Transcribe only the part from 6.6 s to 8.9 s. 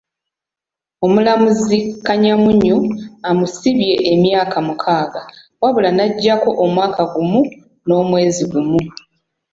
omwaka gumu n'omwezi gumu.